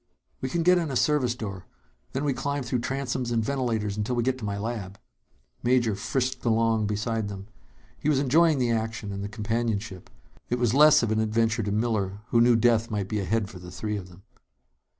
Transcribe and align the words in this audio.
"We 0.41 0.49
can 0.49 0.63
get 0.63 0.79
in 0.79 0.89
a 0.89 0.95
service 0.95 1.35
door. 1.35 1.67
Then 2.13 2.23
we 2.23 2.33
climb 2.33 2.63
through 2.63 2.79
transoms 2.79 3.29
and 3.29 3.45
ventilators 3.45 3.97
until 3.97 4.15
we 4.15 4.23
get 4.23 4.39
to 4.39 4.43
my 4.43 4.57
lab." 4.57 4.97
Major 5.61 5.95
frisked 5.95 6.43
along 6.43 6.87
beside 6.87 7.27
them. 7.27 7.45
He 7.99 8.09
was 8.09 8.17
enjoying 8.17 8.57
the 8.57 8.71
action 8.71 9.11
and 9.13 9.23
the 9.23 9.29
companionship. 9.29 10.09
It 10.49 10.57
was 10.57 10.73
less 10.73 11.03
of 11.03 11.11
an 11.11 11.19
adventure 11.19 11.61
to 11.61 11.71
Miller, 11.71 12.21
who 12.29 12.41
knew 12.41 12.55
death 12.55 12.89
might 12.89 13.09
be 13.09 13.19
ahead 13.19 13.47
for 13.47 13.59
the 13.59 13.69
three 13.69 13.95
of 13.95 14.09
them. 14.09 14.23